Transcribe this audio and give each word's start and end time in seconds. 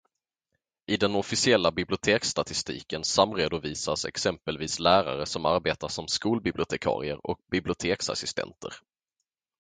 I 0.93 0.97
den 1.01 1.15
officiella 1.15 1.71
biblioteksstatistiken 1.71 3.03
samredovisas 3.03 4.05
exempelvis 4.05 4.79
lärare 4.79 5.25
som 5.25 5.45
arbetar 5.45 5.87
som 5.87 6.07
skolbibliotekarier 6.07 7.25
och 7.27 7.39
biblioteksassistenter. 7.51 8.73